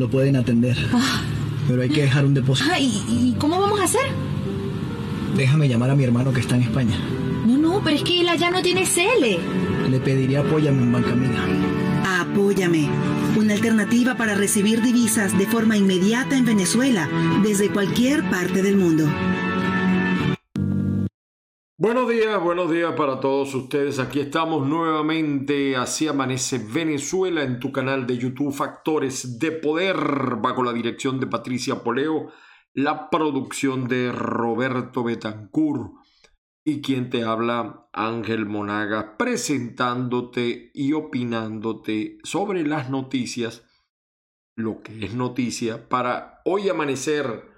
[0.00, 0.76] lo pueden atender.
[0.92, 1.22] Ah.
[1.68, 2.68] Pero hay que dejar un depósito.
[2.72, 4.00] Ah, ¿y, ¿y cómo vamos a hacer?
[5.36, 6.96] Déjame llamar a mi hermano que está en España.
[7.46, 9.90] No, no, pero es que él allá no tiene CL.
[9.90, 11.44] Le pediría apóyame en Banca Amiga.
[12.20, 12.88] Apóyame,
[13.36, 17.08] una alternativa para recibir divisas de forma inmediata en Venezuela,
[17.42, 19.06] desde cualquier parte del mundo.
[21.82, 24.00] Buenos días, buenos días para todos ustedes.
[24.00, 25.76] Aquí estamos nuevamente.
[25.76, 29.96] Así amanece Venezuela en tu canal de YouTube Factores de Poder,
[30.42, 32.32] bajo la dirección de Patricia Poleo,
[32.74, 35.92] la producción de Roberto Betancourt
[36.66, 43.66] y quien te habla, Ángel Monaga, presentándote y opinándote sobre las noticias,
[44.54, 47.50] lo que es noticia, para hoy amanecer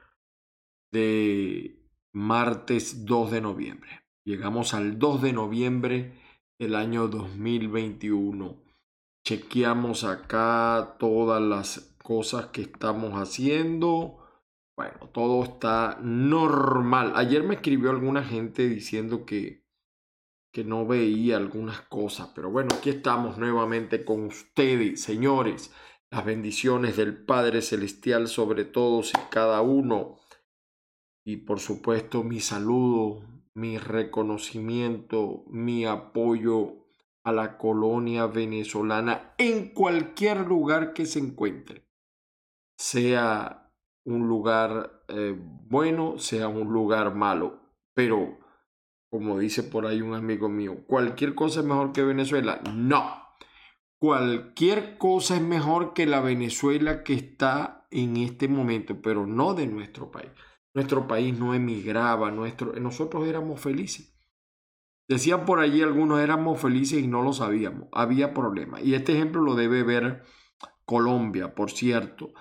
[0.93, 4.02] de martes 2 de noviembre.
[4.25, 6.13] Llegamos al 2 de noviembre
[6.57, 8.57] del año 2021.
[9.27, 14.19] Chequeamos acá todas las cosas que estamos haciendo.
[14.77, 17.15] Bueno, todo está normal.
[17.17, 19.65] Ayer me escribió alguna gente diciendo que,
[20.53, 25.73] que no veía algunas cosas, pero bueno, aquí estamos nuevamente con ustedes, señores.
[26.13, 30.21] Las bendiciones del Padre Celestial sobre todos y cada uno.
[31.25, 36.87] Y por supuesto mi saludo, mi reconocimiento, mi apoyo
[37.25, 41.87] a la colonia venezolana en cualquier lugar que se encuentre,
[42.77, 43.71] sea
[44.05, 47.61] un lugar eh, bueno, sea un lugar malo,
[47.95, 48.39] pero
[49.11, 52.63] como dice por ahí un amigo mío, cualquier cosa es mejor que Venezuela.
[52.75, 53.23] No,
[53.99, 59.67] cualquier cosa es mejor que la Venezuela que está en este momento, pero no de
[59.67, 60.31] nuestro país.
[60.75, 64.13] Nuestro país no emigraba, nuestro, nosotros éramos felices.
[65.09, 67.89] Decían por allí algunos éramos felices y no lo sabíamos.
[67.93, 68.83] Había problemas.
[68.83, 70.23] Y este ejemplo lo debe ver
[70.85, 72.33] Colombia, por cierto.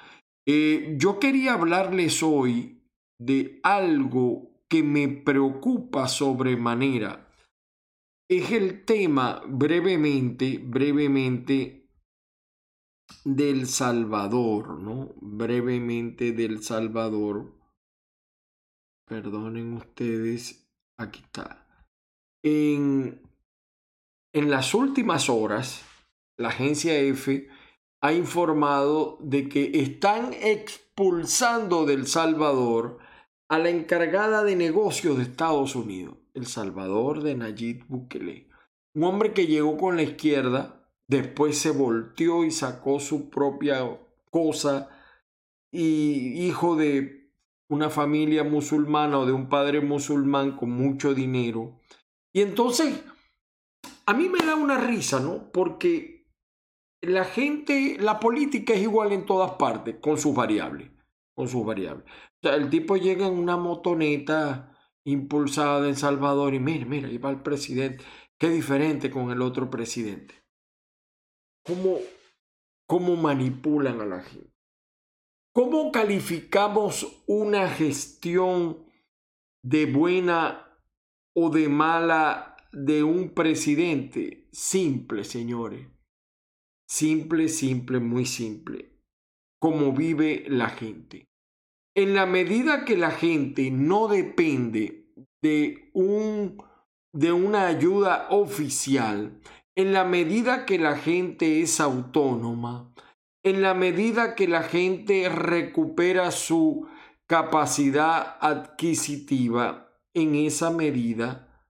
[0.46, 2.84] Eh, yo quería hablarles hoy
[3.20, 7.28] de algo que me preocupa sobremanera.
[8.30, 11.90] Es el tema brevemente, brevemente
[13.26, 15.14] del Salvador, ¿no?
[15.20, 17.61] Brevemente del Salvador
[19.12, 21.68] perdonen ustedes, aquí está.
[22.46, 23.22] En,
[24.32, 25.84] en las últimas horas,
[26.38, 27.50] la agencia F
[28.02, 33.00] ha informado de que están expulsando del Salvador
[33.50, 38.48] a la encargada de negocios de Estados Unidos, El Salvador de Nayib Bukele.
[38.96, 43.82] Un hombre que llegó con la izquierda, después se volteó y sacó su propia
[44.30, 44.88] cosa
[45.70, 47.21] y hijo de
[47.72, 51.80] una familia musulmana o de un padre musulmán con mucho dinero.
[52.34, 53.02] Y entonces,
[54.06, 55.50] a mí me da una risa, ¿no?
[55.54, 56.28] Porque
[57.02, 60.92] la gente, la política es igual en todas partes, con sus variables,
[61.34, 62.06] con sus variables.
[62.06, 67.20] O sea, el tipo llega en una motoneta impulsada en Salvador y mira, mira, ahí
[67.20, 68.04] va el presidente.
[68.38, 70.36] Qué diferente con el otro presidente.
[71.66, 72.00] ¿Cómo,
[72.86, 74.51] cómo manipulan a la gente?
[75.54, 78.86] ¿Cómo calificamos una gestión
[79.62, 80.80] de buena
[81.36, 84.48] o de mala de un presidente?
[84.54, 85.88] Simple, señores.
[86.88, 88.98] Simple, simple, muy simple.
[89.60, 91.26] Cómo vive la gente.
[91.96, 95.12] En la medida que la gente no depende
[95.42, 96.64] de un
[97.14, 99.42] de una ayuda oficial,
[99.76, 102.94] en la medida que la gente es autónoma,
[103.44, 106.88] en la medida que la gente recupera su
[107.26, 111.66] capacidad adquisitiva, en esa medida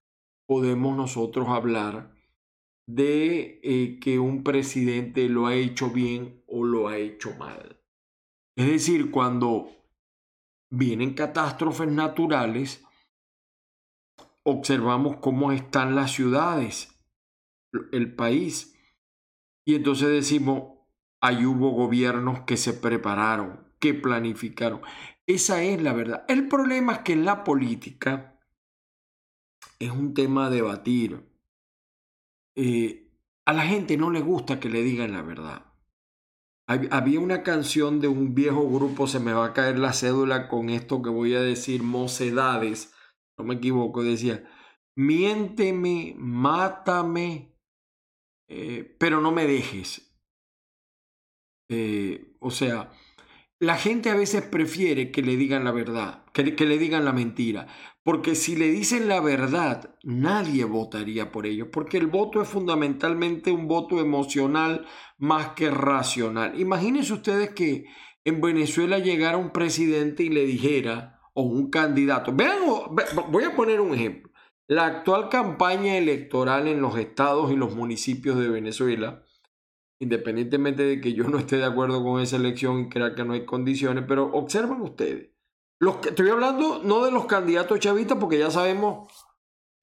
[0.47, 2.13] podemos nosotros hablar
[2.87, 7.79] de eh, que un presidente lo ha hecho bien o lo ha hecho mal.
[8.57, 9.69] Es decir, cuando
[10.69, 12.83] vienen catástrofes naturales,
[14.43, 16.99] observamos cómo están las ciudades,
[17.91, 18.75] el país,
[19.65, 20.80] y entonces decimos,
[21.21, 24.81] Ahí hubo gobiernos que se prepararon, que planificaron.
[25.27, 26.25] Esa es la verdad.
[26.27, 28.39] El problema es que en la política
[29.79, 31.23] es un tema a debatir.
[32.55, 33.11] Eh,
[33.45, 35.65] a la gente no le gusta que le digan la verdad.
[36.67, 40.69] Había una canción de un viejo grupo, se me va a caer la cédula con
[40.69, 42.93] esto que voy a decir, mocedades,
[43.37, 44.49] no me equivoco, decía,
[44.95, 47.57] miénteme, mátame,
[48.47, 50.10] eh, pero no me dejes.
[51.71, 52.91] Eh, o sea,
[53.59, 57.13] la gente a veces prefiere que le digan la verdad, que, que, le digan la
[57.13, 57.67] mentira,
[58.03, 63.51] porque si le dicen la verdad, nadie votaría por ellos, porque el voto es fundamentalmente
[63.51, 64.85] un voto emocional
[65.17, 66.59] más que racional.
[66.59, 67.85] Imagínense ustedes que
[68.25, 72.59] en Venezuela llegara un presidente y le dijera, o un candidato, vean,
[73.29, 74.31] voy a poner un ejemplo.
[74.67, 79.23] La actual campaña electoral en los estados y los municipios de Venezuela,
[80.01, 83.33] independientemente de que yo no esté de acuerdo con esa elección y crea que no
[83.33, 85.29] hay condiciones, pero observen ustedes,
[85.79, 89.09] los que, estoy hablando no de los candidatos chavistas porque ya sabemos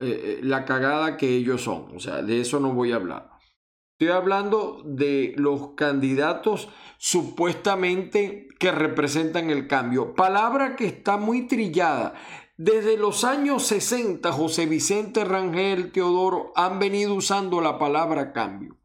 [0.01, 3.31] eh, eh, la cagada que ellos son, o sea, de eso no voy a hablar.
[3.93, 6.69] Estoy hablando de los candidatos
[6.99, 10.15] supuestamente que representan el cambio.
[10.15, 12.15] Palabra que está muy trillada.
[12.57, 18.78] Desde los años 60, José Vicente Rangel, Teodoro han venido usando la palabra cambio.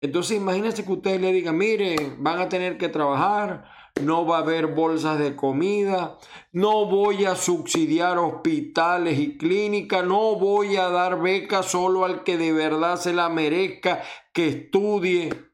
[0.00, 3.64] Entonces imagínense que ustedes le digan, mire, van a tener que trabajar,
[4.00, 6.18] no va a haber bolsas de comida,
[6.52, 12.38] no voy a subsidiar hospitales y clínicas, no voy a dar becas solo al que
[12.38, 14.02] de verdad se la merezca,
[14.32, 15.47] que estudie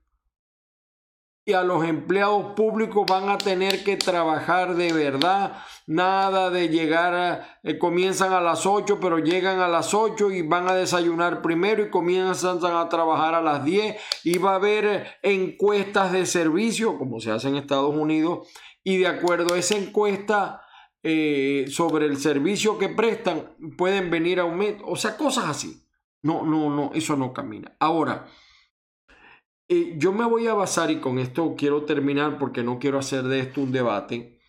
[1.46, 5.58] y a los empleados públicos van a tener que trabajar de verdad.
[5.87, 10.41] Nada de llegar, a, eh, comienzan a las 8, pero llegan a las 8 y
[10.41, 15.19] van a desayunar primero y comienzan a trabajar a las 10 y va a haber
[15.23, 18.49] encuestas de servicio, como se hace en Estados Unidos,
[18.82, 20.62] y de acuerdo a esa encuesta
[21.02, 25.82] eh, sobre el servicio que prestan, pueden venir a aumento, o sea, cosas así.
[26.23, 27.76] No, no, no, eso no camina.
[27.79, 28.26] Ahora,
[29.69, 33.25] eh, yo me voy a basar, y con esto quiero terminar porque no quiero hacer
[33.25, 34.40] de esto un debate.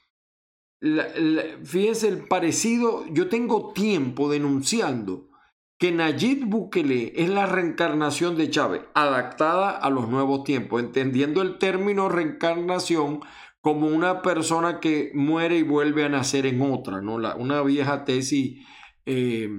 [1.63, 5.29] fíjense el parecido, yo tengo tiempo denunciando
[5.77, 11.57] que Nayib Bukele es la reencarnación de Chávez, adaptada a los nuevos tiempos, entendiendo el
[11.57, 13.21] término reencarnación
[13.62, 17.19] como una persona que muere y vuelve a nacer en otra, ¿no?
[17.19, 18.65] La, una vieja tesis
[19.06, 19.50] eh,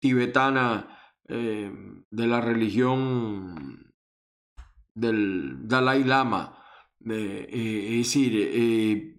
[0.00, 0.98] tibetana
[1.28, 1.72] eh,
[2.10, 3.85] de la religión
[4.96, 6.58] del Dalai Lama.
[7.08, 7.46] Eh,
[7.90, 9.16] es decir, eh,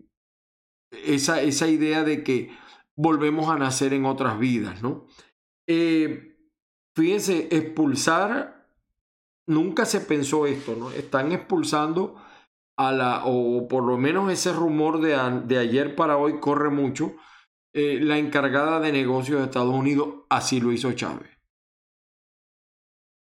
[0.92, 2.52] esa, esa, idea de que
[2.96, 5.08] volvemos a nacer en otras vidas, ¿no?
[5.68, 6.36] Eh,
[6.96, 8.68] fíjense, expulsar,
[9.48, 10.92] nunca se pensó esto, ¿no?
[10.92, 12.16] Están expulsando
[12.78, 15.16] a la, o por lo menos ese rumor de,
[15.46, 17.16] de ayer para hoy corre mucho,
[17.74, 21.37] la encargada de negocios de Estados Unidos, así lo hizo Chávez.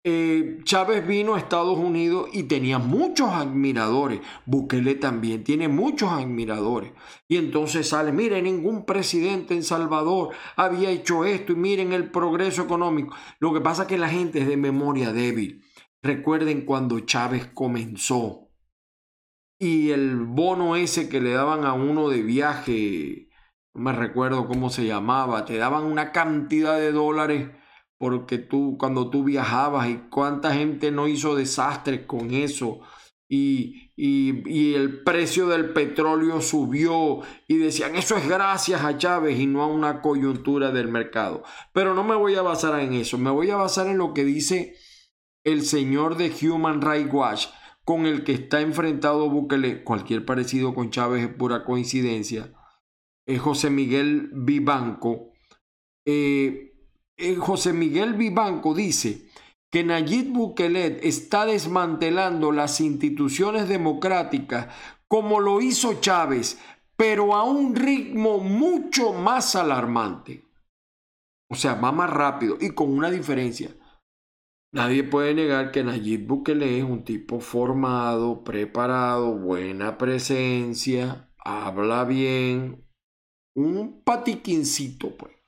[0.05, 4.21] Eh, Chávez vino a Estados Unidos y tenía muchos admiradores.
[4.47, 6.93] Bukele también tiene muchos admiradores.
[7.29, 12.63] Y entonces sale, miren, ningún presidente en Salvador había hecho esto y miren el progreso
[12.63, 13.15] económico.
[13.39, 15.63] Lo que pasa es que la gente es de memoria débil.
[16.03, 18.49] Recuerden cuando Chávez comenzó
[19.61, 23.29] y el bono ese que le daban a uno de viaje,
[23.73, 27.51] no me recuerdo cómo se llamaba, te daban una cantidad de dólares
[28.03, 32.81] porque tú, cuando tú viajabas y cuánta gente no hizo desastres con eso.
[33.31, 39.47] Y, y, el precio del petróleo subió y decían eso es gracias a Chávez y
[39.47, 41.45] no a una coyuntura del mercado.
[41.73, 44.25] Pero no me voy a basar en eso, me voy a basar en lo que
[44.25, 44.75] dice
[45.45, 47.47] el señor de Human Rights Watch
[47.85, 49.85] con el que está enfrentado Bukele.
[49.85, 52.53] Cualquier parecido con Chávez es pura coincidencia.
[53.29, 55.31] Es José Miguel Vivanco.
[56.05, 56.72] Eh,
[57.39, 59.29] José Miguel Vivanco dice
[59.71, 64.75] que Nayib Bukele está desmantelando las instituciones democráticas
[65.09, 66.59] como lo hizo Chávez,
[66.97, 70.45] pero a un ritmo mucho más alarmante.
[71.51, 73.77] O sea, va más rápido y con una diferencia.
[74.75, 82.89] Nadie puede negar que Nayib Bukele es un tipo formado, preparado, buena presencia, habla bien,
[83.55, 85.42] un patiquincito, pues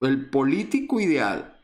[0.00, 1.60] el político ideal,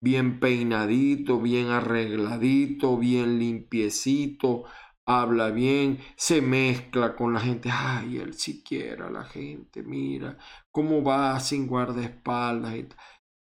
[0.00, 4.64] bien peinadito, bien arregladito, bien limpiecito,
[5.06, 10.38] habla bien, se mezcla con la gente, ay, él siquiera la gente, mira,
[10.70, 12.74] cómo va sin guardaespaldas.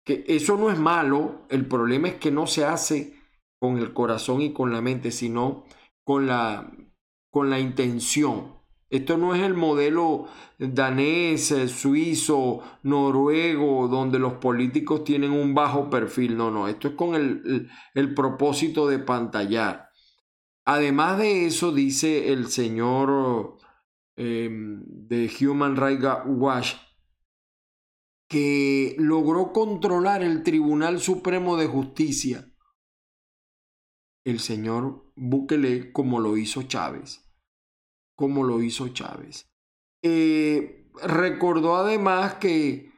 [0.06, 3.18] Que eso no es malo, el problema es que no se hace
[3.60, 5.66] con el corazón y con la mente, sino
[6.06, 6.72] con la,
[7.30, 8.57] con la intención.
[8.90, 10.28] Esto no es el modelo
[10.58, 16.38] danés, eh, suizo, noruego, donde los políticos tienen un bajo perfil.
[16.38, 19.90] No, no, esto es con el, el, propósito de pantallar.
[20.66, 23.58] Además de eso, dice el señor
[24.16, 26.76] em, de Human Rights Watch,
[28.30, 32.54] que logró controlar el Tribunal Supremo de Justicia.
[34.26, 37.27] El señor Bukele, como lo hizo Chávez
[38.18, 39.48] como lo hizo Chávez.
[40.04, 42.92] Eh, recordó además que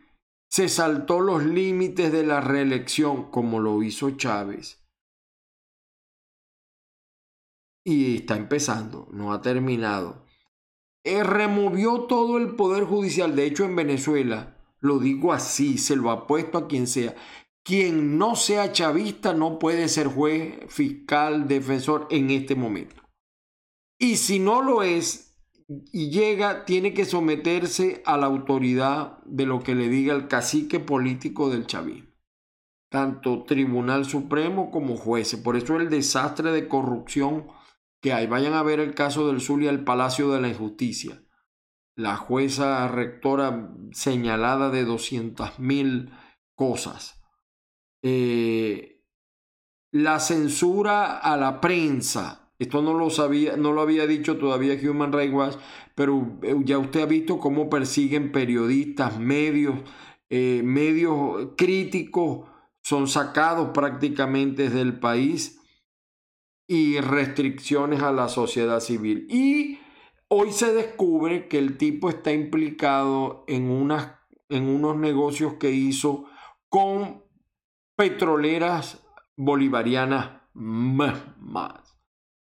[0.50, 4.84] se saltó los límites de la reelección como lo hizo Chávez.
[7.86, 10.26] Y está empezando, no ha terminado.
[11.06, 13.36] eh, removió todo el poder judicial.
[13.36, 17.16] De hecho, en Venezuela, lo digo así, se lo apuesto a quien sea.
[17.64, 23.02] Quien no sea chavista no puede ser juez, fiscal, defensor en este momento.
[24.00, 25.30] Y si no lo es
[25.92, 30.80] y llega, tiene que someterse a la autoridad de lo que le diga el cacique
[30.80, 32.10] político del chavismo.
[32.90, 35.40] Tanto Tribunal Supremo como jueces.
[35.40, 37.48] Por eso el desastre de corrupción
[38.02, 38.26] que hay.
[38.26, 41.22] Vayan a ver el caso del Zulia, el Palacio de la Injusticia.
[41.96, 46.12] La jueza rectora señalada de 200 mil
[46.56, 47.22] cosas.
[48.02, 49.04] Eh,
[49.92, 52.39] la censura a la prensa.
[52.60, 55.56] Esto no lo sabía, no lo había dicho todavía Human Rights Watch,
[55.96, 59.76] pero eh, ya usted ha visto cómo persiguen periodistas, medios,
[60.30, 62.50] eh, medios críticos,
[62.84, 65.62] son sacados prácticamente del país
[66.68, 69.26] y restricciones a la sociedad civil.
[69.30, 69.80] Y
[70.28, 74.16] hoy se descubre que el tipo está implicado en, unas,
[74.50, 76.26] en unos negocios que hizo
[76.68, 77.24] con
[77.96, 79.02] petroleras
[79.38, 81.89] bolivarianas más.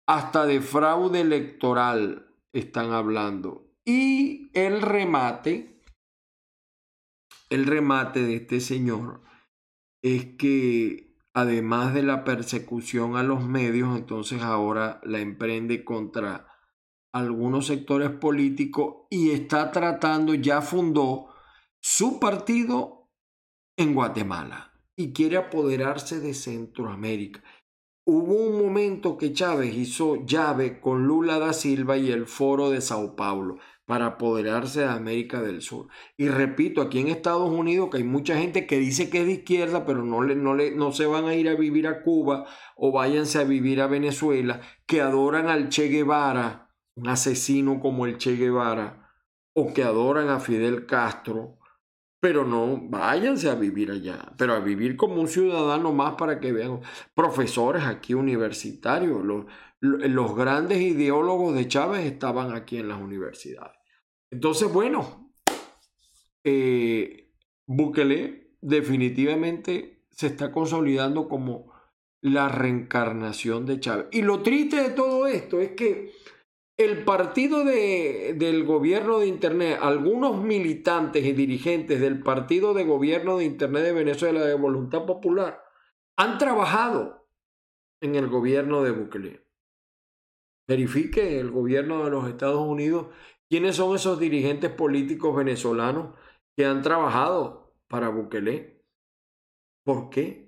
[0.07, 3.75] Hasta de fraude electoral están hablando.
[3.85, 5.83] Y el remate,
[7.51, 9.23] el remate de este señor
[10.03, 16.49] es que además de la persecución a los medios, entonces ahora la emprende contra
[17.13, 21.35] algunos sectores políticos y está tratando, ya fundó
[21.81, 23.11] su partido
[23.77, 27.43] en Guatemala y quiere apoderarse de Centroamérica.
[28.07, 32.83] Hubo un momento que Chávez hizo llave con Lula da Silva y el Foro de
[32.83, 33.57] Sao Paulo
[33.87, 35.89] para apoderarse de América del Sur.
[36.19, 39.33] Y repito, aquí en Estados Unidos que hay mucha gente que dice que es de
[39.33, 42.45] izquierda, pero no, le, no, le, no se van a ir a vivir a Cuba
[42.77, 48.19] o váyanse a vivir a Venezuela, que adoran al Che Guevara, un asesino como el
[48.19, 49.15] Che Guevara,
[49.55, 51.59] o que adoran a Fidel Castro,
[52.25, 56.53] pero no váyanse a vivir allá, pero a vivir como un ciudadano más para que
[56.53, 56.81] vean
[57.15, 59.45] profesores aquí universitarios, los,
[59.81, 63.77] los grandes ideólogos de Chávez estaban aquí en las universidades.
[64.31, 65.35] Entonces, bueno,
[66.45, 67.31] eh,
[67.67, 71.75] Bukele definitivamente se está consolidando como
[72.23, 74.07] la reencarnación de Chávez.
[74.13, 76.11] Y lo triste de todo esto es que
[76.77, 83.39] el partido de, del gobierno de Internet, algunos militantes y dirigentes del partido de gobierno
[83.39, 85.63] de Internet de Venezuela de Voluntad Popular
[86.17, 87.29] han trabajado
[88.01, 89.45] en el gobierno de Bukele
[90.67, 93.09] verifique el gobierno de los Estados Unidos
[93.49, 96.17] quiénes son esos dirigentes políticos venezolanos
[96.57, 98.83] que han trabajado para Bukele.
[99.85, 100.44] ¿Por qué?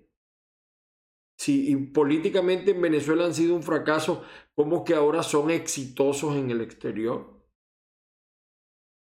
[1.36, 4.24] Si políticamente en Venezuela han sido un fracaso,
[4.54, 7.44] ¿cómo que ahora son exitosos en el exterior?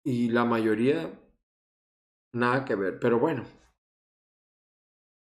[0.04, 1.20] Y la mayoría,
[2.34, 3.00] nada que ver.
[3.00, 3.44] Pero bueno,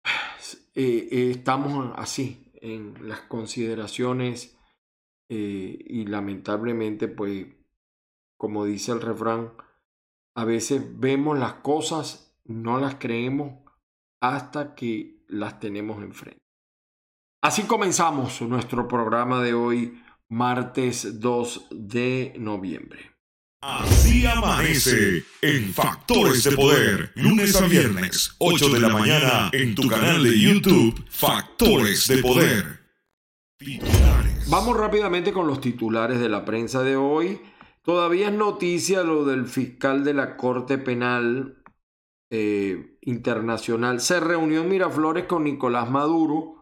[0.74, 4.58] eh, eh, estamos así en las consideraciones
[5.28, 7.46] eh, y lamentablemente, pues,
[8.36, 9.52] como dice el refrán,
[10.34, 13.54] a veces vemos las cosas, no las creemos
[14.20, 16.41] hasta que las tenemos enfrente.
[17.44, 23.10] Así comenzamos nuestro programa de hoy, martes 2 de noviembre.
[23.60, 29.88] Así amanece en Factores de Poder, lunes a viernes, 8 de la mañana, en tu
[29.88, 32.80] canal de YouTube, Factores de Poder.
[34.48, 37.40] Vamos rápidamente con los titulares de la prensa de hoy.
[37.82, 41.60] Todavía es noticia lo del fiscal de la Corte Penal
[42.30, 44.00] eh, Internacional.
[44.00, 46.61] Se reunió en Miraflores con Nicolás Maduro.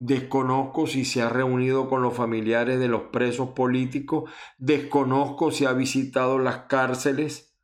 [0.00, 4.30] Desconozco si se ha reunido con los familiares de los presos políticos.
[4.58, 7.54] Desconozco si ha visitado las cárceles.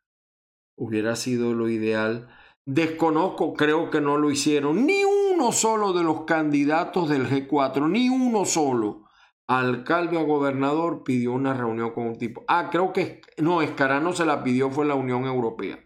[0.76, 2.28] Hubiera sido lo ideal.
[2.66, 4.84] Desconozco, creo que no lo hicieron.
[4.84, 9.06] Ni uno solo de los candidatos del G4, ni uno solo
[9.46, 12.44] alcalde o gobernador pidió una reunión con un tipo.
[12.48, 15.78] Ah, creo que no, Escarano se la pidió, fue la Unión Europea,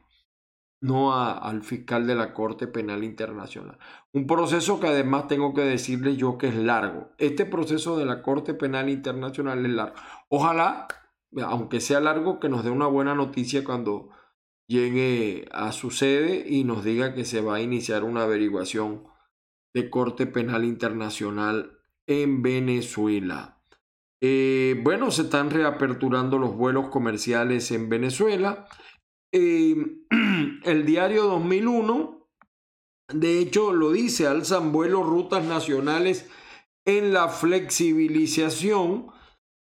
[0.81, 3.79] no al fiscal de la Corte Penal Internacional.
[4.13, 7.11] Un proceso que además tengo que decirle yo que es largo.
[7.19, 9.95] Este proceso de la Corte Penal Internacional es largo.
[10.29, 10.89] Ojalá,
[11.45, 14.11] aunque sea largo, que nos dé una buena noticia cuando
[14.67, 19.05] llegue a su sede y nos diga que se va a iniciar una averiguación
[19.75, 23.61] de Corte Penal Internacional en Venezuela.
[24.23, 28.67] Eh, bueno, se están reaperturando los vuelos comerciales en Venezuela.
[29.33, 32.29] El diario 2001,
[33.13, 36.29] de hecho, lo dice, alzan vuelos rutas nacionales
[36.85, 39.07] en la flexibilización.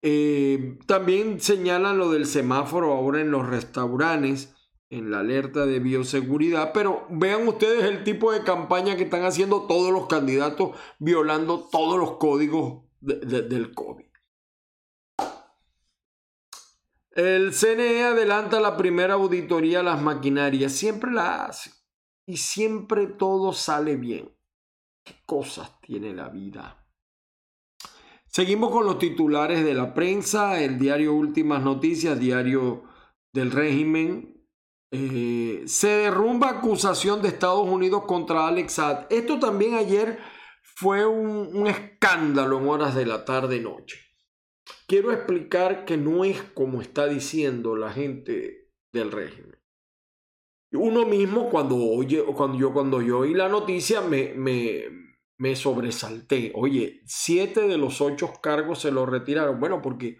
[0.01, 4.53] Eh, también señalan lo del semáforo ahora en los restaurantes,
[4.89, 9.65] en la alerta de bioseguridad, pero vean ustedes el tipo de campaña que están haciendo
[9.65, 14.05] todos los candidatos violando todos los códigos del COVID.
[17.15, 21.69] El CNE adelanta la primera auditoría a las maquinarias, siempre la hace
[22.25, 24.35] y siempre todo sale bien.
[25.03, 26.87] ¿Qué cosas tiene la vida?
[28.25, 32.85] Seguimos con los titulares de la prensa, el diario Últimas Noticias, diario
[33.31, 34.47] del régimen.
[34.89, 39.05] Eh, se derrumba acusación de Estados Unidos contra Alex Saad.
[39.11, 40.17] Esto también ayer
[40.63, 44.12] fue un, un escándalo en horas de la tarde-noche.
[44.87, 49.57] Quiero explicar que no es como está diciendo la gente del régimen.
[50.71, 54.85] Uno mismo cuando oye, cuando yo cuando yo oí la noticia me, me,
[55.37, 56.51] me sobresalté.
[56.55, 59.59] Oye, siete de los ocho cargos se los retiraron.
[59.59, 60.17] Bueno, porque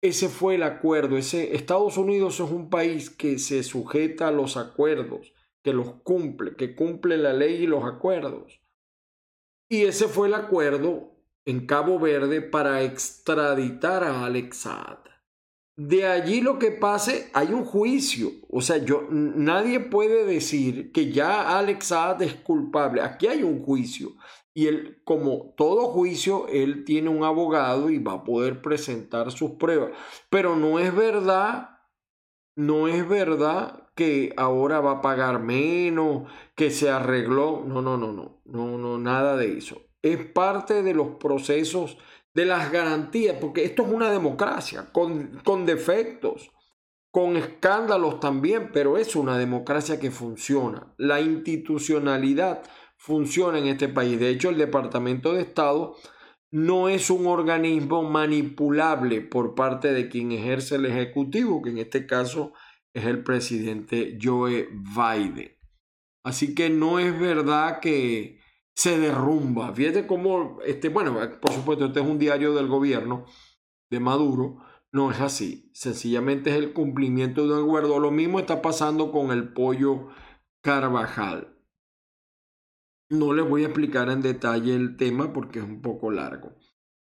[0.00, 1.16] ese fue el acuerdo.
[1.16, 6.56] Ese, Estados Unidos es un país que se sujeta a los acuerdos, que los cumple,
[6.56, 8.60] que cumple la ley y los acuerdos.
[9.68, 11.13] Y ese fue el acuerdo
[11.46, 14.98] en Cabo Verde para extraditar a Alex Saad.
[15.76, 18.30] De allí lo que pase, hay un juicio.
[18.48, 23.02] O sea, yo, nadie puede decir que ya Alex Saad es culpable.
[23.02, 24.12] Aquí hay un juicio.
[24.54, 29.52] Y él, como todo juicio, él tiene un abogado y va a poder presentar sus
[29.52, 29.90] pruebas.
[30.30, 31.80] Pero no es verdad,
[32.54, 37.64] no es verdad que ahora va a pagar menos, que se arregló.
[37.66, 39.82] No, no, no, no, no, no, nada de eso.
[40.04, 41.96] Es parte de los procesos
[42.34, 46.50] de las garantías, porque esto es una democracia con, con defectos,
[47.10, 50.92] con escándalos también, pero es una democracia que funciona.
[50.98, 52.62] La institucionalidad
[52.98, 54.20] funciona en este país.
[54.20, 55.96] De hecho, el Departamento de Estado
[56.50, 62.06] no es un organismo manipulable por parte de quien ejerce el Ejecutivo, que en este
[62.06, 62.52] caso
[62.92, 65.56] es el presidente Joe Biden.
[66.24, 68.38] Así que no es verdad que,
[68.74, 69.72] se derrumba.
[69.72, 73.24] Fíjate cómo, este, bueno, por supuesto, este es un diario del gobierno
[73.90, 74.58] de Maduro.
[74.92, 75.70] No es así.
[75.74, 77.98] Sencillamente es el cumplimiento de un acuerdo.
[77.98, 80.08] Lo mismo está pasando con el pollo
[80.62, 81.58] Carvajal.
[83.10, 86.54] No les voy a explicar en detalle el tema porque es un poco largo.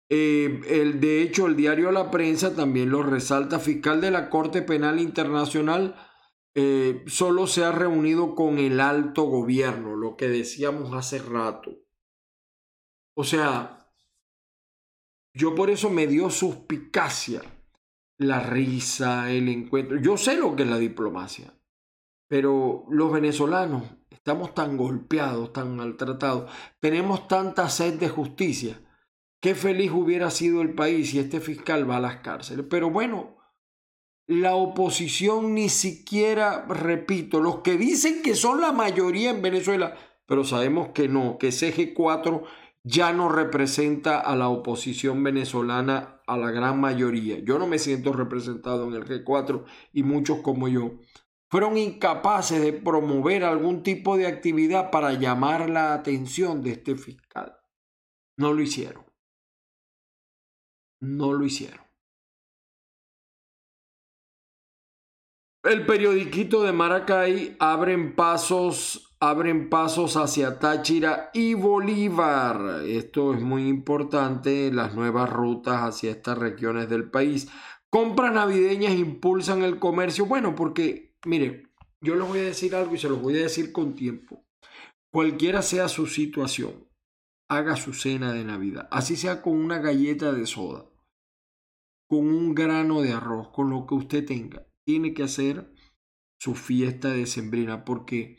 [0.09, 3.59] Eh, el, de hecho, el diario La Prensa también lo resalta.
[3.59, 5.96] Fiscal de la Corte Penal Internacional
[6.55, 11.79] eh, solo se ha reunido con el alto gobierno, lo que decíamos hace rato.
[13.15, 13.91] O sea,
[15.35, 17.43] yo por eso me dio suspicacia
[18.19, 19.99] la risa, el encuentro.
[20.01, 21.55] Yo sé lo que es la diplomacia,
[22.29, 28.81] pero los venezolanos estamos tan golpeados, tan maltratados, tenemos tanta sed de justicia.
[29.41, 32.65] Qué feliz hubiera sido el país si este fiscal va a las cárceles.
[32.71, 33.41] Pero bueno,
[34.27, 40.45] la oposición ni siquiera, repito, los que dicen que son la mayoría en Venezuela, pero
[40.45, 42.43] sabemos que no, que ese G4
[42.85, 47.39] ya no representa a la oposición venezolana a la gran mayoría.
[47.41, 50.93] Yo no me siento representado en el G4 y muchos como yo
[51.51, 57.59] fueron incapaces de promover algún tipo de actividad para llamar la atención de este fiscal.
[58.39, 59.05] No lo hicieron.
[61.01, 61.82] No lo hicieron.
[65.64, 72.83] El periodiquito de Maracay abren pasos, abren pasos hacia Táchira y Bolívar.
[72.85, 77.48] Esto es muy importante, las nuevas rutas hacia estas regiones del país.
[77.90, 80.27] Compras navideñas impulsan el comercio.
[80.27, 81.68] Bueno, porque, mire,
[82.01, 84.44] yo les voy a decir algo y se los voy a decir con tiempo.
[85.12, 86.88] Cualquiera sea su situación,
[87.48, 88.88] haga su cena de Navidad.
[88.90, 90.87] Así sea con una galleta de soda,
[92.09, 95.73] con un grano de arroz, con lo que usted tenga tiene que hacer
[96.38, 98.37] su fiesta de sembrina porque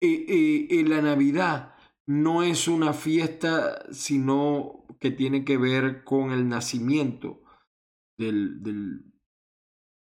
[0.00, 1.74] eh, eh, eh, la Navidad
[2.06, 7.42] no es una fiesta sino que tiene que ver con el nacimiento
[8.18, 9.04] del,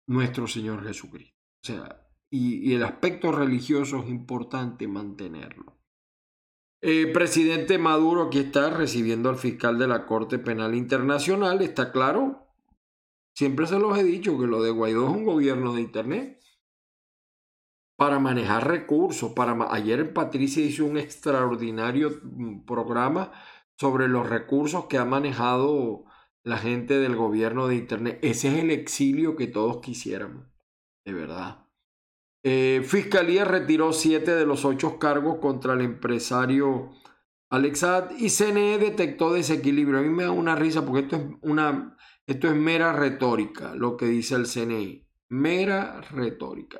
[0.07, 1.37] nuestro Señor Jesucristo.
[1.61, 5.77] O sea, y, el aspecto religioso es importante mantenerlo.
[6.79, 12.46] El presidente Maduro aquí está recibiendo al fiscal de la Corte Penal Internacional, está claro,
[13.37, 16.41] Siempre se los he dicho que lo de Guaidó es un gobierno de Internet.
[17.95, 19.33] Para manejar recursos.
[19.33, 23.31] Para Ayer Patricia hizo un extraordinario mm, programa
[23.77, 26.05] sobre los recursos que ha manejado
[26.41, 28.17] la gente del gobierno de Internet.
[28.23, 30.47] Ese es el exilio que todos quisiéramos.
[31.05, 31.67] De verdad.
[32.43, 36.89] Eh, Fiscalía retiró siete de los ocho cargos contra el empresario
[37.51, 39.99] Alexad y CNE detectó desequilibrio.
[39.99, 41.95] A mí me da una risa porque esto es una
[42.27, 45.07] Esto es mera retórica, lo que dice el CNI.
[45.29, 46.79] Mera retórica.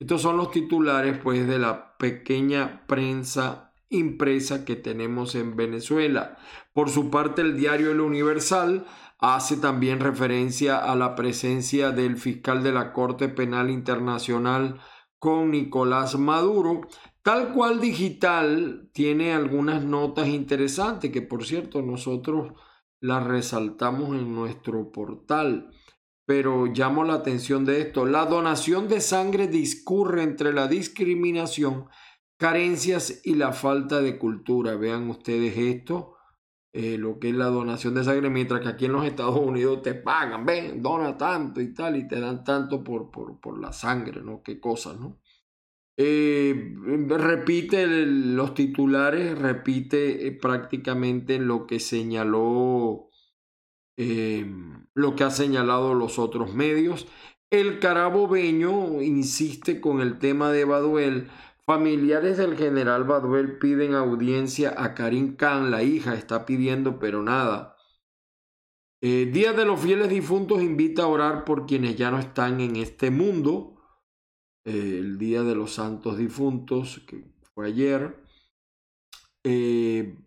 [0.00, 6.38] Estos son los titulares, pues, de la pequeña prensa impresa que tenemos en Venezuela.
[6.72, 8.84] Por su parte, el diario El Universal
[9.20, 14.80] hace también referencia a la presencia del fiscal de la Corte Penal Internacional
[15.20, 16.80] con Nicolás Maduro.
[17.22, 22.54] Tal cual digital tiene algunas notas interesantes que por cierto nosotros
[23.00, 25.70] las resaltamos en nuestro portal.
[26.26, 28.06] Pero llamo la atención de esto.
[28.06, 31.86] La donación de sangre discurre entre la discriminación,
[32.38, 34.76] carencias y la falta de cultura.
[34.76, 36.14] Vean ustedes esto.
[36.72, 39.82] Eh, lo que es la donación de sangre, mientras que aquí en los Estados Unidos
[39.82, 43.72] te pagan, ven, dona tanto y tal, y te dan tanto por, por, por la
[43.72, 44.40] sangre, ¿no?
[44.44, 45.18] Qué cosas, ¿no?
[45.96, 46.74] Eh,
[47.08, 53.10] repite los titulares, repite eh, prácticamente lo que señaló,
[54.94, 57.06] lo que ha señalado los otros medios.
[57.50, 61.28] El carabobeño insiste con el tema de Baduel
[61.70, 67.76] Familiares del general Baduel piden audiencia a Karim Khan, la hija está pidiendo, pero nada.
[69.00, 72.74] Eh, Día de los Fieles Difuntos invita a orar por quienes ya no están en
[72.74, 73.79] este mundo.
[74.64, 78.22] Eh, el Día de los Santos Difuntos, que fue ayer.
[79.44, 80.18] Eh,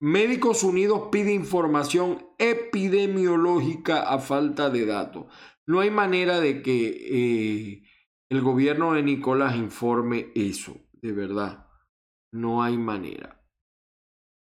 [0.00, 5.26] Médicos Unidos pide información epidemiológica a falta de datos.
[5.66, 7.82] No hay manera de que
[8.30, 11.66] el gobierno de Nicolás informe eso, de verdad.
[12.32, 13.44] No hay manera.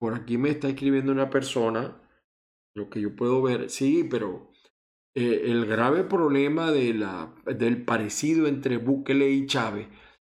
[0.00, 2.00] Por aquí me está escribiendo una persona,
[2.74, 4.47] lo que yo puedo ver, sí, pero
[5.18, 9.88] eh, el grave problema de la, del parecido entre Bukele y Chávez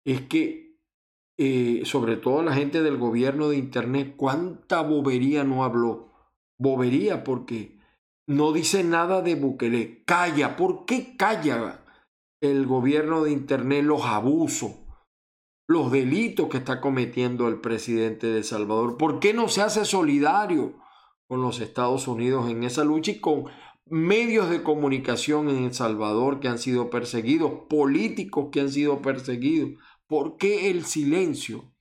[0.06, 0.76] es que,
[1.38, 6.12] eh, sobre todo la gente del gobierno de Internet, cuánta bobería no habló.
[6.58, 7.78] Bobería porque
[8.28, 10.04] no dice nada de Bukele.
[10.04, 11.80] Calla, ¿por qué calla?
[12.44, 14.72] el gobierno de Internet los abusos,
[15.66, 18.98] los delitos que está cometiendo el presidente de Salvador.
[18.98, 20.74] ¿Por qué no se hace solidario
[21.26, 23.46] con los Estados Unidos en esa lucha y con
[23.86, 29.72] medios de comunicación en El Salvador que han sido perseguidos, políticos que han sido perseguidos?
[30.06, 31.72] ¿Por qué el silencio?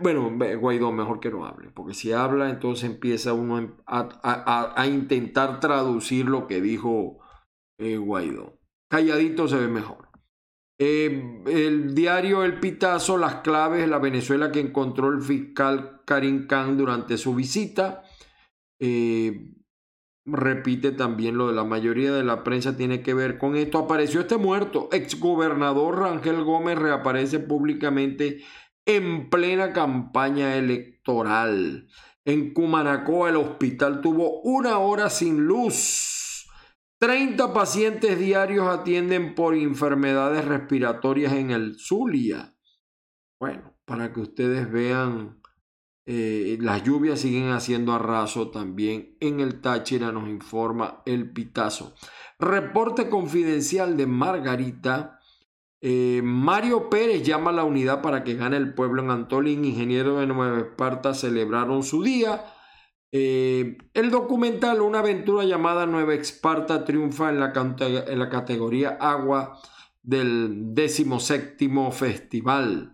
[0.00, 6.26] Bueno, Guaidó mejor que no hable, porque si habla entonces empieza uno a, intentar traducir
[6.26, 7.18] lo que dijo
[7.78, 8.58] eh, Guaidó
[8.94, 10.08] calladito se ve mejor.
[10.78, 16.76] Eh, el diario El Pitazo, las claves la Venezuela que encontró el fiscal Karim Khan
[16.76, 18.04] durante su visita.
[18.78, 19.50] Eh,
[20.26, 23.78] repite también lo de la mayoría de la prensa tiene que ver con esto.
[23.78, 24.88] Apareció este muerto.
[24.92, 28.42] Exgobernador Rangel Gómez reaparece públicamente
[28.86, 31.88] en plena campaña electoral.
[32.24, 36.14] En Cumanacoa el hospital tuvo una hora sin luz
[37.04, 42.56] 30 pacientes diarios atienden por enfermedades respiratorias en el Zulia.
[43.38, 45.42] Bueno, para que ustedes vean,
[46.06, 51.94] eh, las lluvias siguen haciendo arraso también en el Táchira, nos informa el Pitazo.
[52.38, 55.20] Reporte confidencial de Margarita.
[55.80, 59.64] Eh, Mario Pérez llama a la unidad para que gane el pueblo en Antolín.
[59.64, 62.44] Ingeniero de Nueva Esparta celebraron su día.
[63.16, 69.60] Eh, el documental Una aventura llamada Nueva Esparta triunfa en la, categoría Agua
[70.02, 72.93] del 17 festival.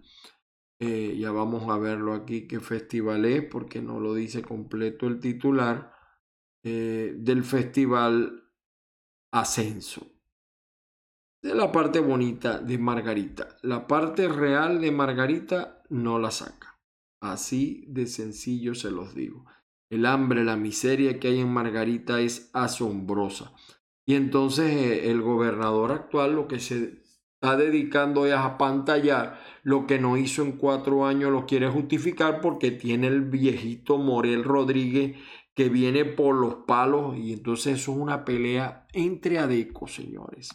[0.83, 5.21] Eh, ya vamos a verlo aquí qué festival es porque no lo dice completo el
[5.21, 5.93] titular
[6.64, 8.51] eh, del festival
[9.33, 10.07] Ascenso.
[11.43, 13.59] De la parte bonita de Margarita.
[13.62, 16.79] La parte real de Margarita no la saca.
[17.23, 19.45] Así de sencillo se los digo.
[19.90, 23.53] El hambre, la miseria que hay en Margarita es asombrosa.
[24.07, 27.00] Y entonces eh, el gobernador actual lo que se
[27.40, 32.70] está dedicando a pantallar lo que no hizo en cuatro años, lo quiere justificar porque
[32.70, 35.16] tiene el viejito Morel Rodríguez
[35.55, 40.50] que viene por los palos y entonces eso es una pelea entre adecos, señores.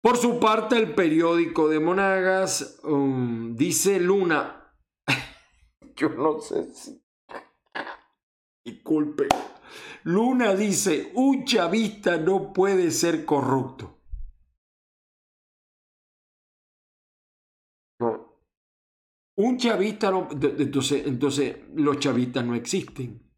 [0.00, 4.72] Por su parte, el periódico de Monagas um, dice Luna,
[5.96, 7.02] yo no sé si
[8.64, 9.26] Disculpe.
[10.04, 11.44] Luna dice, un
[12.24, 14.01] no puede ser corrupto.
[19.42, 20.28] Un chavista no...
[20.30, 23.28] Entonces, entonces los chavistas no existen.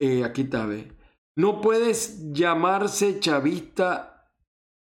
[0.00, 0.92] Eh, aquí está, ve.
[1.36, 4.32] No puedes llamarse chavista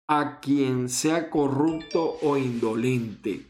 [0.09, 3.45] a quien sea corrupto o indolente.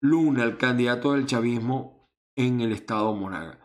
[0.00, 3.60] Luna, el candidato del chavismo en el estado Monaga.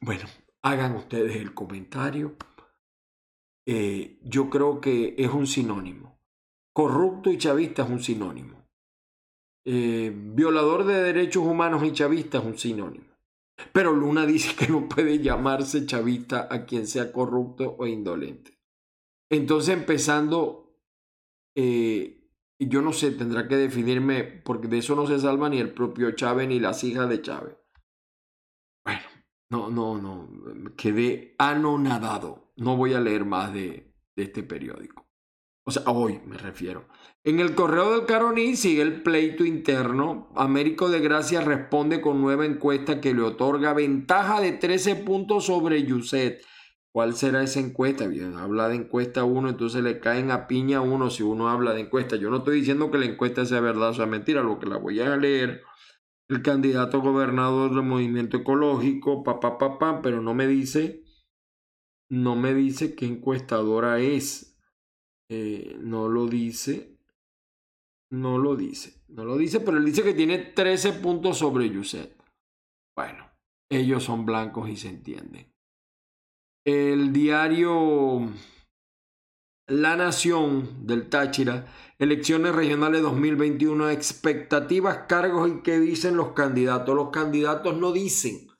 [0.00, 0.26] Bueno,
[0.64, 2.36] Hagan ustedes el comentario.
[3.66, 6.20] Eh, yo creo que es un sinónimo.
[6.72, 8.61] Corrupto y chavista es un sinónimo.
[9.64, 13.12] Eh, violador de derechos humanos y chavista es un sinónimo.
[13.72, 18.58] Pero Luna dice que no puede llamarse chavista a quien sea corrupto o indolente.
[19.30, 20.76] Entonces, empezando,
[21.56, 25.72] eh, yo no sé, tendrá que definirme, porque de eso no se salva ni el
[25.72, 27.56] propio Chávez ni las hijas de Chávez.
[28.84, 29.02] Bueno,
[29.50, 32.52] no, no, no, quedé anonadado.
[32.56, 35.06] No voy a leer más de, de este periódico.
[35.64, 36.86] O sea, hoy me refiero.
[37.24, 40.28] En el correo del Caroní sigue el pleito interno.
[40.34, 45.84] Américo de Gracia responde con nueva encuesta que le otorga ventaja de 13 puntos sobre
[45.84, 46.44] Yuset.
[46.92, 48.08] ¿Cuál será esa encuesta?
[48.08, 51.82] Bien, habla de encuesta uno, entonces le caen a piña uno si uno habla de
[51.82, 52.16] encuesta.
[52.16, 54.78] Yo no estoy diciendo que la encuesta sea verdad o sea mentira, lo que la
[54.78, 55.62] voy a leer.
[56.28, 61.04] El candidato gobernador del movimiento ecológico, papá, papá, pero no me dice,
[62.10, 64.58] no me dice qué encuestadora es.
[65.28, 66.91] Eh, no lo dice.
[68.12, 69.02] No lo dice.
[69.08, 72.14] No lo dice, pero él dice que tiene 13 puntos sobre Yuset.
[72.94, 73.30] Bueno,
[73.70, 75.50] ellos son blancos y se entienden.
[76.66, 78.20] El diario
[79.66, 81.66] La Nación del Táchira,
[81.98, 86.94] elecciones regionales 2021, expectativas, cargos y qué dicen los candidatos.
[86.94, 88.51] Los candidatos no dicen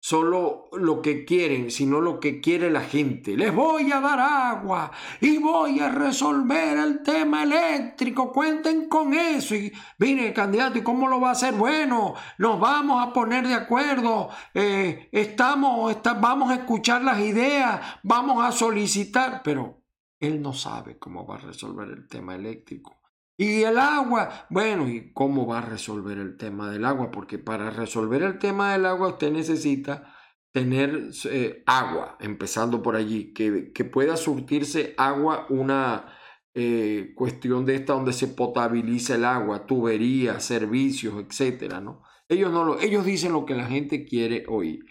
[0.00, 3.36] solo lo que quieren, sino lo que quiere la gente.
[3.36, 8.32] Les voy a dar agua y voy a resolver el tema eléctrico.
[8.32, 9.54] Cuenten con eso.
[9.54, 11.54] Y mire, candidato, ¿y cómo lo va a hacer?
[11.54, 14.30] Bueno, nos vamos a poner de acuerdo.
[14.54, 19.82] Eh, estamos, vamos a escuchar las ideas, vamos a solicitar, pero
[20.18, 22.99] él no sabe cómo va a resolver el tema eléctrico.
[23.40, 27.10] Y el agua, bueno, ¿y cómo va a resolver el tema del agua?
[27.10, 30.14] Porque para resolver el tema del agua usted necesita
[30.52, 36.04] tener eh, agua, empezando por allí, que, que pueda surtirse agua una
[36.52, 42.02] eh, cuestión de esta donde se potabiliza el agua, tuberías, servicios, etcétera, ¿no?
[42.28, 44.84] Ellos, no lo, ellos dicen lo que la gente quiere oír.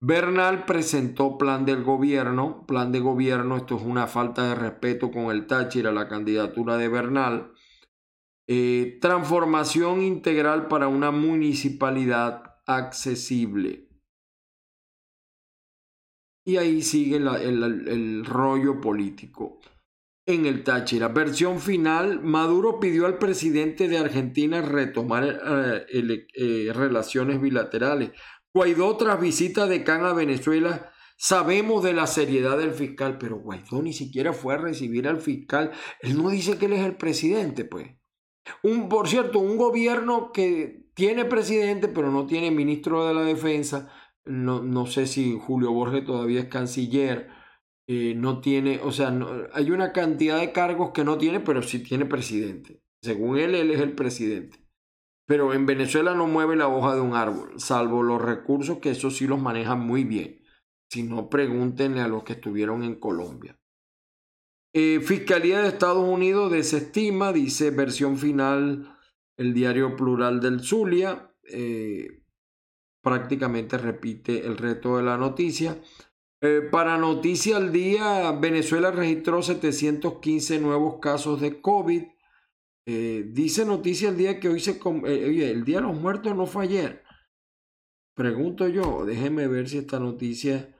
[0.00, 5.26] Bernal presentó plan del gobierno, plan de gobierno, esto es una falta de respeto con
[5.26, 7.51] el Táchira, la candidatura de Bernal
[8.48, 13.88] eh, transformación integral para una municipalidad accesible.
[16.44, 19.60] Y ahí sigue el, rollo político.
[20.26, 25.24] En el Táchira, versión final, Maduro pidió al presidente de Argentina retomar
[25.88, 28.10] eh, eh, relaciones bilaterales.
[28.54, 30.92] Guaidó tras visita de Can a Venezuela
[31.24, 35.70] Sabemos de la seriedad del fiscal, pero Guaidó ni siquiera fue a recibir al fiscal.
[36.00, 37.92] Él no dice que él es el presidente, pues.
[38.62, 43.90] Un, por cierto, un gobierno que tiene presidente pero no tiene ministro de la defensa,
[44.24, 47.28] no, no sé si Julio Borges todavía es canciller,
[47.88, 49.12] eh, no tiene, o sea,
[49.52, 52.80] hay una cantidad de cargos que no tiene, pero sí tiene presidente.
[53.02, 54.58] Según él, él es el presidente.
[55.26, 59.10] Pero en Venezuela no mueve la hoja de un árbol, salvo los recursos que eso
[59.10, 60.42] sí los manejan muy bien.
[60.90, 63.58] Si no, pregúntenle a los que estuvieron en Colombia.
[64.74, 68.96] Eh, Fiscalía de Estados Unidos desestima, dice versión final,
[69.36, 71.34] el diario plural del Zulia.
[71.44, 72.22] Eh,
[73.02, 75.78] prácticamente repite el reto de la noticia.
[76.40, 82.04] Eh, para Noticia al Día, Venezuela registró 715 nuevos casos de COVID.
[82.84, 84.80] dice Noticia al Día que hoy se...
[84.82, 87.02] oye, el Día de los Muertos no fue ayer.
[88.14, 90.76] Pregunto yo, déjeme ver si esta noticia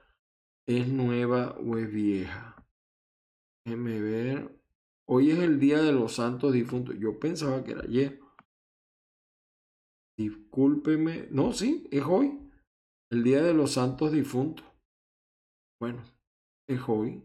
[0.67, 2.52] es nueva o es vieja.
[3.65, 4.59] Déjeme ver.
[5.07, 6.95] Hoy es el día de los santos difuntos.
[6.99, 8.19] Yo pensaba que era ayer.
[10.17, 11.27] Discúlpeme.
[11.31, 12.39] No, sí, es hoy.
[13.11, 14.65] El día de los santos difuntos.
[15.79, 16.03] Bueno,
[16.67, 17.23] es hoy.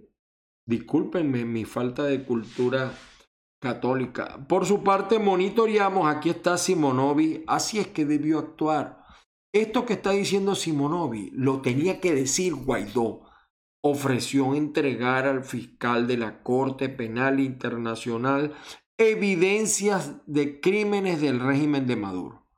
[0.66, 2.92] Discúlpenme mi falta de cultura
[3.60, 4.46] católica.
[4.46, 9.04] Por su parte, monitoreamos, aquí está Simonovi, así es que debió actuar.
[9.52, 13.27] Esto que está diciendo Simonovi lo tenía que decir Guaidó
[13.80, 18.54] ofreció entregar al fiscal de la Corte Penal Internacional
[18.98, 22.48] evidencias de crímenes del régimen de Maduro.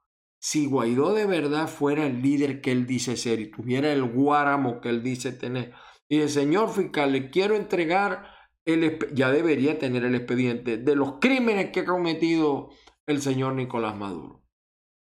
[0.40, 4.80] Si Guaidó de verdad fuera el líder que él dice ser y tuviera el guáramo
[4.80, 5.74] que él dice tener,
[6.08, 8.26] y el señor fiscal le quiero entregar,
[8.64, 12.70] el, ya debería tener el expediente de los crímenes que ha cometido
[13.06, 14.42] el señor Nicolás Maduro.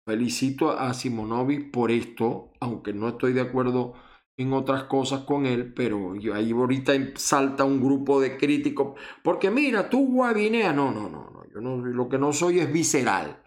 [0.06, 3.96] Felicito a Simonovi por esto, aunque no estoy de acuerdo
[4.38, 9.90] en otras cosas con él, pero ahí ahorita salta un grupo de críticos, porque mira,
[9.90, 13.44] tú Guavinea, no, no, no, no, yo no, lo que no soy es visceral,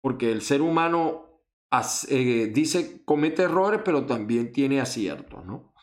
[0.00, 1.42] porque el ser humano
[2.08, 5.74] eh, dice, comete errores, pero también tiene aciertos, ¿no?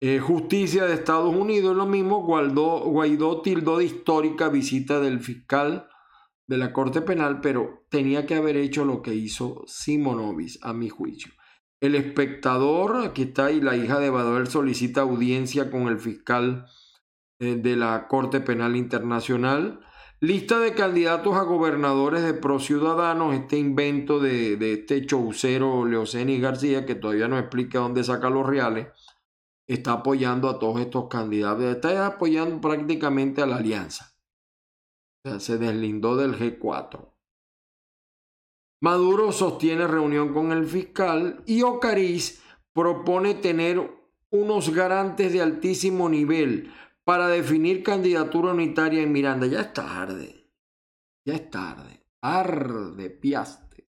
[0.00, 5.88] Eh, justicia de Estados Unidos, lo mismo, Guaidó, Guaidó tildó de histórica visita del fiscal
[6.46, 10.88] de la Corte Penal, pero tenía que haber hecho lo que hizo Simonovis, a mi
[10.88, 11.32] juicio.
[11.80, 16.66] El espectador, aquí está, y la hija de Badoel solicita audiencia con el fiscal
[17.38, 19.80] eh, de la Corte Penal Internacional.
[20.20, 26.40] Lista de candidatos a gobernadores de Pro Ciudadanos, este invento de, de este chaucero Leoceni
[26.40, 28.88] García, que todavía no explica dónde saca los reales,
[29.66, 34.14] está apoyando a todos estos candidatos, está apoyando prácticamente a la alianza.
[35.24, 37.15] O sea, se deslindó del G4.
[38.80, 43.90] Maduro sostiene reunión con el fiscal y Ocariz propone tener
[44.30, 46.72] unos garantes de altísimo nivel
[47.04, 49.46] para definir candidatura unitaria en Miranda.
[49.46, 50.50] Ya es tarde.
[51.24, 52.04] Ya es tarde.
[52.20, 53.88] Arde, piaste.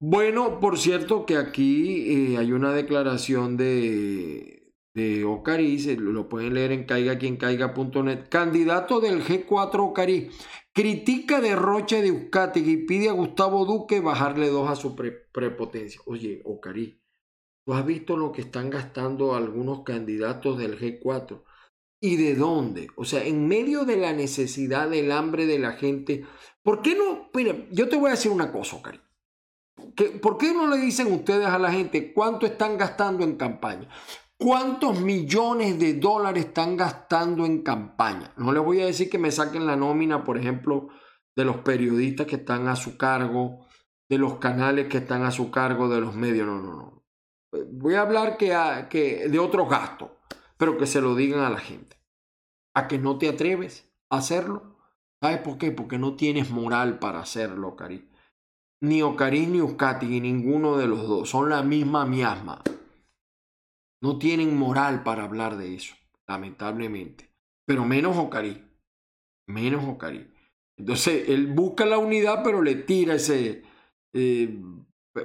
[0.00, 6.54] Bueno, por cierto que aquí eh, hay una declaración de, de Ocariz, eh, lo pueden
[6.54, 8.28] leer en caigaquiencaiga.net.
[8.28, 10.32] Candidato del G4 Ocariz
[10.72, 16.00] critica derroche de Euskadi y pide a Gustavo Duque bajarle dos a su prepotencia.
[16.06, 16.98] Oye, Ocariz,
[17.64, 21.42] ¿tú has visto lo que están gastando algunos candidatos del G4?
[22.00, 22.88] ¿Y de dónde?
[22.96, 26.24] O sea, en medio de la necesidad, del hambre de la gente,
[26.62, 27.30] ¿por qué no?
[27.32, 29.00] Mira, yo te voy a decir una cosa, Cari.
[30.20, 33.88] ¿Por qué no le dicen ustedes a la gente cuánto están gastando en campaña?
[34.42, 38.32] ¿Cuántos millones de dólares están gastando en campaña?
[38.36, 40.88] No les voy a decir que me saquen la nómina, por ejemplo,
[41.36, 43.66] de los periodistas que están a su cargo,
[44.08, 46.46] de los canales que están a su cargo, de los medios.
[46.46, 47.04] No, no, no.
[47.72, 48.48] Voy a hablar que,
[48.90, 50.10] que de otros gastos
[50.62, 51.96] pero que se lo digan a la gente.
[52.72, 54.78] A que no te atreves a hacerlo.
[55.20, 55.72] ¿Sabes por qué?
[55.72, 58.08] Porque no tienes moral para hacerlo, Cari.
[58.80, 61.30] Ni Ocari ni Euskati, ninguno de los dos.
[61.30, 62.62] Son la misma miasma.
[64.02, 65.94] No tienen moral para hablar de eso,
[66.26, 67.30] lamentablemente.
[67.64, 68.62] Pero menos Ocari.
[69.46, 70.28] Menos Ocari.
[70.76, 73.62] Entonces, él busca la unidad, pero le tira ese
[74.12, 74.60] eh,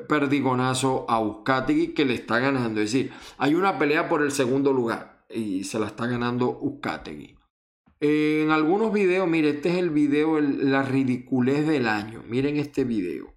[0.08, 2.80] perdigonazo a Euskati que le está ganando.
[2.80, 7.36] Es decir, hay una pelea por el segundo lugar y se la está ganando Uzcategui.
[8.00, 12.24] En algunos videos, mire, este es el video, la ridiculez del año.
[12.28, 13.34] Miren este video,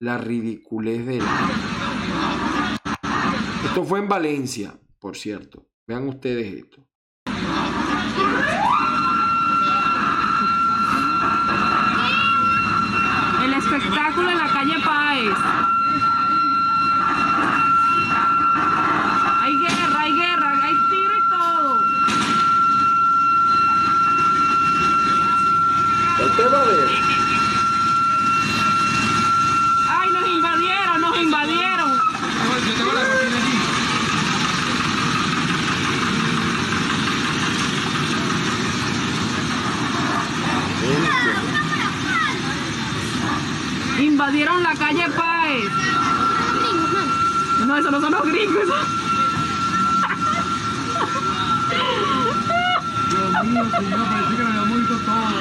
[0.00, 2.77] la ridiculez del año.
[3.64, 5.66] Esto fue en Valencia, por cierto.
[5.86, 6.84] Vean ustedes esto.
[13.44, 15.36] El espectáculo en la calle Páez.
[29.88, 31.90] ¡Ay, nos invadieron, nos invadieron!
[32.64, 33.58] Yo tengo la cocina allí.
[44.28, 45.70] Invadieron la calle Páez.
[47.66, 48.64] No, eso no son los gringos.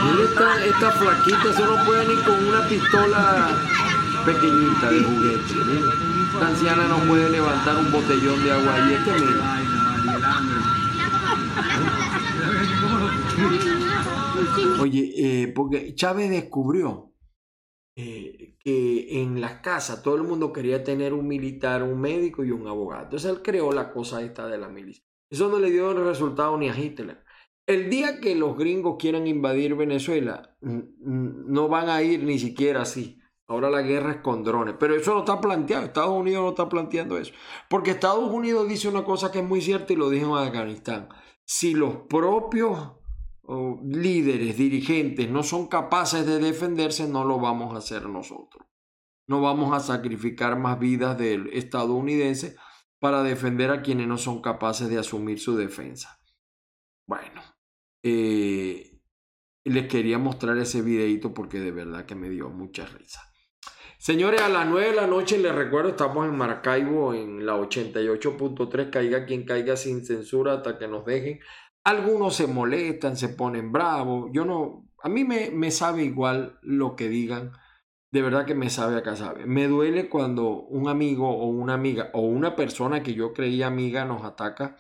[0.06, 3.50] Mira esta, esta flaquita, eso no puede ni con una pistola
[4.26, 5.54] pequeñita de juguete.
[6.32, 9.12] Esta anciana no puede levantar un botellón de agua y este.
[14.80, 17.17] Oye, eh, porque Chávez descubrió
[18.00, 22.52] eh, que en las casas todo el mundo quería tener un militar, un médico y
[22.52, 23.06] un abogado.
[23.06, 25.04] Entonces él creó la cosa esta de la milicia.
[25.32, 27.24] Eso no le dio resultado ni a Hitler.
[27.66, 33.20] El día que los gringos quieran invadir Venezuela, no van a ir ni siquiera así.
[33.48, 34.76] Ahora la guerra es con drones.
[34.80, 35.86] Pero eso no está planteado.
[35.86, 37.34] Estados Unidos no está planteando eso.
[37.68, 41.10] Porque Estados Unidos dice una cosa que es muy cierta y lo dijo en Afganistán.
[41.46, 42.97] Si los propios
[43.84, 48.68] líderes, dirigentes no son capaces de defenderse, no lo vamos a hacer nosotros.
[49.28, 52.56] No vamos a sacrificar más vidas del estadounidense
[53.00, 56.20] para defender a quienes no son capaces de asumir su defensa.
[57.06, 57.42] Bueno,
[58.04, 59.00] eh,
[59.64, 63.22] les quería mostrar ese videito porque de verdad que me dio mucha risa.
[64.00, 68.90] Señores, a las 9 de la noche les recuerdo, estamos en Maracaibo en la 88.3,
[68.90, 71.40] caiga quien caiga sin censura hasta que nos dejen.
[71.88, 74.30] Algunos se molestan, se ponen bravos.
[74.34, 77.54] Yo no, a mí me, sabe igual lo que digan.
[78.12, 79.46] De verdad que me sabe acá sabe.
[79.46, 84.04] Me duele cuando un amigo o una amiga o una persona que yo creía amiga
[84.04, 84.76] nos ataca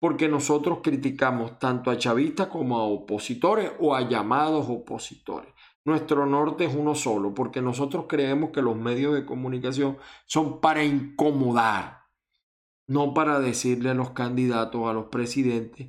[0.00, 5.54] porque nosotros criticamos tanto a chavistas como a opositores o a llamados opositores.
[5.84, 10.82] Nuestro norte es uno solo, porque nosotros creemos que los medios de comunicación son para
[10.82, 12.06] incomodar,
[12.88, 15.88] no para decirle a los candidatos, a los presidentes,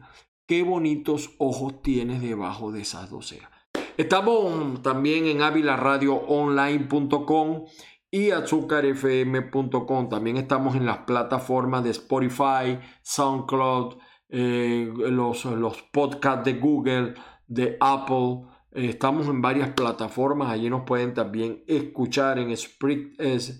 [0.51, 3.49] qué bonitos ojos tienes debajo de esas dos cejas.
[3.95, 7.67] Estamos también en avilaradioonline.com
[8.11, 10.09] y azúcarfm.com.
[10.09, 13.95] También estamos en las plataformas de Spotify, SoundCloud,
[14.27, 17.13] eh, los, los podcasts de Google,
[17.47, 18.41] de Apple.
[18.73, 20.49] Eh, estamos en varias plataformas.
[20.49, 23.55] Allí nos pueden también escuchar en Spreaker.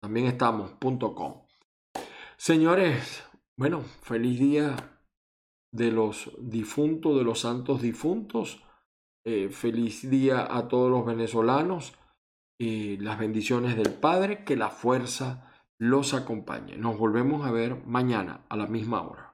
[0.00, 1.42] También estamos.com.
[2.36, 3.22] Señores,
[3.56, 4.95] bueno, feliz día
[5.76, 8.62] de los difuntos, de los santos difuntos.
[9.24, 11.94] Eh, feliz día a todos los venezolanos.
[12.58, 16.78] y las bendiciones del Padre, que la fuerza los acompañe.
[16.78, 19.25] Nos volvemos a ver mañana a la misma hora.